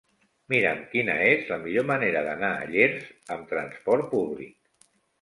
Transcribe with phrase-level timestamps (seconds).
[0.53, 3.07] Mira'm quina és la millor manera d'anar a Llers
[3.39, 4.61] amb trasport públic.